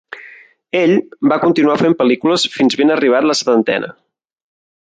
Ell 0.79 0.93
va 1.33 1.37
continuar 1.43 1.75
fent 1.83 1.97
pel·lícules 2.01 2.47
fins 2.57 2.79
ben 2.83 2.97
arribat 2.97 3.29
a 3.29 3.33
la 3.33 3.39
setantena. 3.45 3.93